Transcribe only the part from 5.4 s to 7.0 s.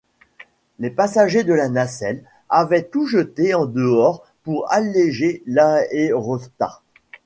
l’aérostat